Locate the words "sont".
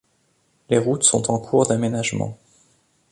1.03-1.29